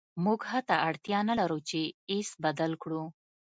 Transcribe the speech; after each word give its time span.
موږ 0.23 0.39
حتی 0.51 0.75
اړتیا 0.87 1.19
نلرو 1.29 1.59
چې 1.69 1.79
ایس 2.11 2.29
بدل 2.43 2.71
کړو 2.83 3.03